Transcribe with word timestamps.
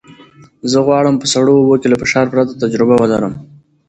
زه 0.71 0.77
غواړم 0.87 1.15
په 1.21 1.27
سړو 1.33 1.53
اوبو 1.59 1.75
کې 1.81 1.87
له 1.89 1.97
فشار 2.01 2.25
پرته 2.31 2.53
تجربه 2.63 2.95
ولرم. 2.97 3.33